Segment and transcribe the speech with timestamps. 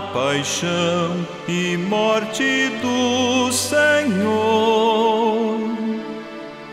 [0.00, 3.98] paixão e morte do Senhor,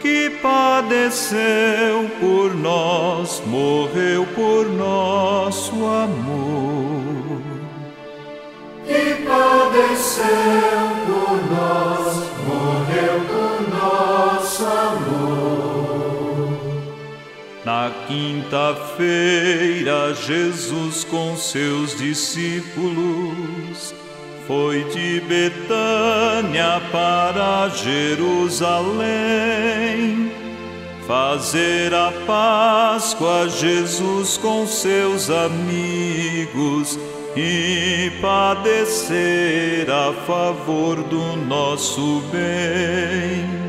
[0.02, 7.41] que padeceu por nós, morreu por nosso amor.
[8.86, 10.75] Que padeceu
[18.08, 23.94] quinta-feira, Jesus com seus discípulos
[24.48, 29.05] foi de Betânia para Jerusalém.
[31.08, 36.98] Fazer a Páscoa, Jesus com seus amigos
[37.36, 43.65] e padecer a favor do nosso bem.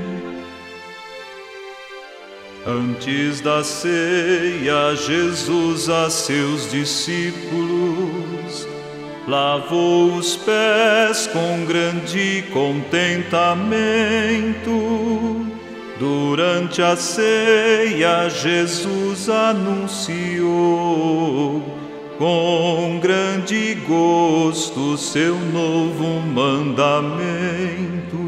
[2.69, 8.67] Antes da ceia, Jesus a seus discípulos
[9.29, 15.47] lavou os pés com grande contentamento.
[16.01, 20.43] Durante a ceia, Jesus anunciou
[22.19, 28.26] com grande gosto seu novo mandamento.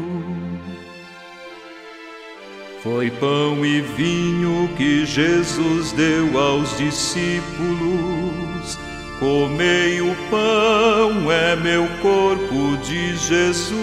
[2.81, 8.79] Foi pão e vinho que Jesus deu aos discípulos.
[9.19, 13.81] Comei o pão, é meu corpo de Jesus.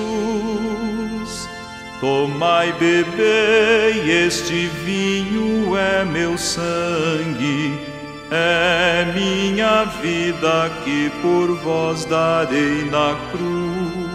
[2.00, 7.78] Tomai, bebei, este vinho é meu sangue,
[8.30, 14.05] é minha vida que por vós darei na cruz.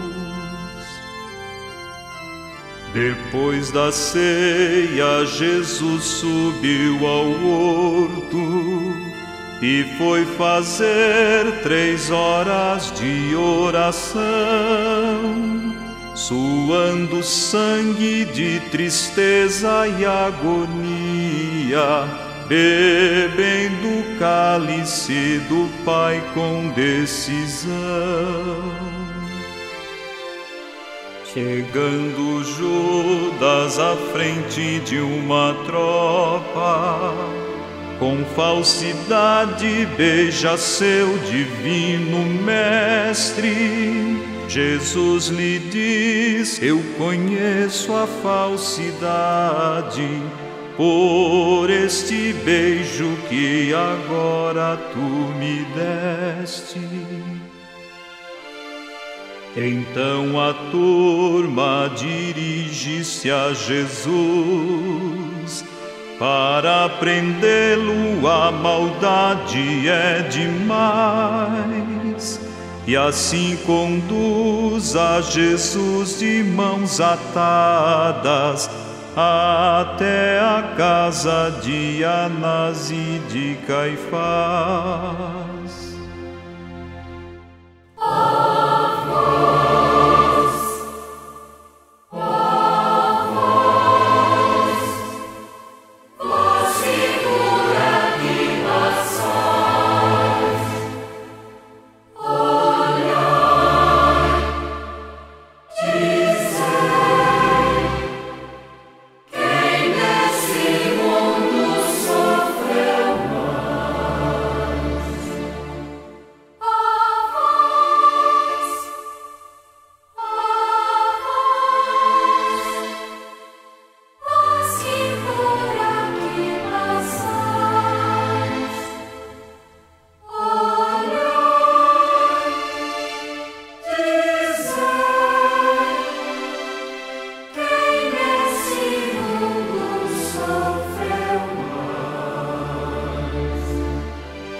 [2.92, 8.94] Depois da ceia, Jesus subiu ao horto
[9.62, 14.20] e foi fazer três horas de oração,
[16.14, 20.58] suando sangue de tristeza e agonia,
[22.46, 27.72] bebendo o cálice do Pai com decisão.
[31.32, 37.14] Chegando Judas à frente de uma tropa,
[37.98, 44.20] com falsidade beija seu divino mestre.
[44.46, 50.06] Jesus lhe diz: Eu conheço a falsidade,
[50.76, 57.41] por este beijo que agora tu me deste.
[59.56, 64.12] Então a turma dirige-se a Jesus.
[66.18, 71.52] Para prendê-lo, a maldade é demais.
[72.86, 78.70] E assim conduz a Jesus de mãos atadas
[79.14, 85.51] até a casa de Anás e de Caifás.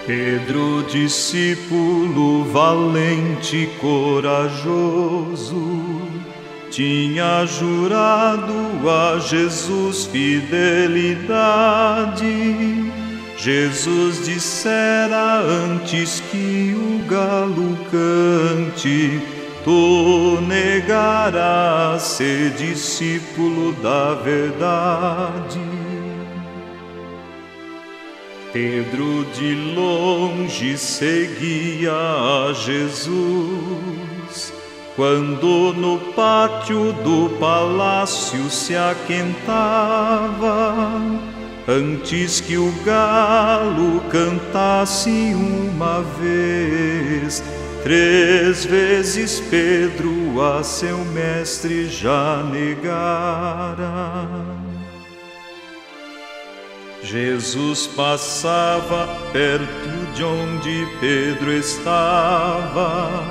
[0.05, 5.63] Pedro, discípulo valente e corajoso,
[6.69, 8.53] tinha jurado
[8.89, 11.23] a Jesus fidelidade.
[13.37, 19.21] Jesus dissera antes que o galo cante,
[19.63, 25.82] tu negarás ser discípulo da verdade.
[28.53, 34.53] Pedro de longe seguia a Jesus,
[34.95, 40.75] quando no pátio do palácio se aquentava,
[41.67, 47.41] antes que o galo cantasse uma vez,
[47.83, 54.29] Três vezes Pedro a seu mestre já negara.
[57.03, 63.21] Jesus passava perto de onde Pedro estava,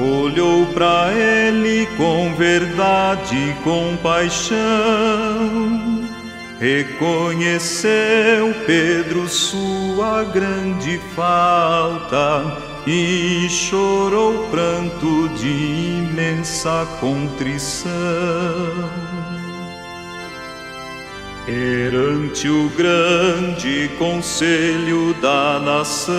[0.00, 4.56] olhou para ele com verdade e compaixão.
[6.58, 12.56] Reconheceu Pedro sua grande falta
[12.86, 17.90] e chorou pranto de imensa contrição.
[21.46, 26.12] Perante o grande conselho da nação,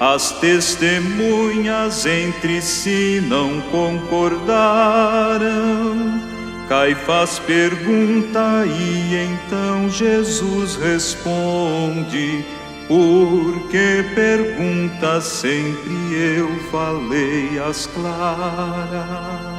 [0.00, 4.48] as testemunhas entre si não concordaram.
[6.70, 12.46] Caifás pergunta e então Jesus responde
[12.88, 19.57] por que pergunta sempre eu falei as claras?